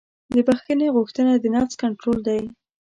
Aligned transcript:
د 0.33 0.35
بښنې 0.47 0.87
غوښتنه 0.95 1.31
د 1.37 1.45
نفس 1.55 1.73
کنټرول 1.83 2.19
دی. 2.27 2.41